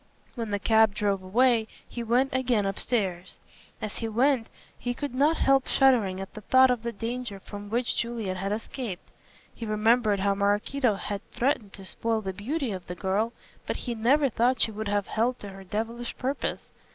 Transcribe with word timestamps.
When 0.33 0.49
the 0.49 0.57
cab 0.57 0.95
drove 0.95 1.21
away 1.21 1.67
he 1.87 2.01
went 2.01 2.33
again 2.33 2.65
upstairs. 2.65 3.37
As 3.79 3.97
he 3.99 4.07
went 4.07 4.47
he 4.79 4.95
could 4.95 5.13
not 5.13 5.37
help 5.37 5.67
shuddering 5.67 6.19
at 6.19 6.33
the 6.33 6.41
thought 6.41 6.71
of 6.71 6.81
the 6.81 6.91
danger 6.91 7.39
from 7.39 7.69
which 7.69 7.97
Juliet 7.97 8.35
had 8.37 8.51
escaped. 8.51 9.11
He 9.53 9.63
remembered 9.63 10.21
how 10.21 10.33
Maraquito 10.33 10.95
had 10.95 11.21
threatened 11.29 11.73
to 11.73 11.85
spoil 11.85 12.21
the 12.21 12.33
beauty 12.33 12.71
of 12.71 12.87
the 12.87 12.95
girl, 12.95 13.31
but 13.67 13.75
he 13.85 13.93
never 13.93 14.27
thought 14.27 14.59
she 14.61 14.71
would 14.71 14.87
have 14.87 15.05
held 15.05 15.37
to 15.37 15.49
her 15.49 15.63
devilish 15.63 16.17
purpose. 16.17 16.69